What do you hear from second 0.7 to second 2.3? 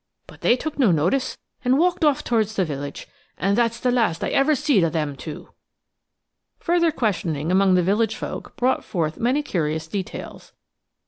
no notice, and walked off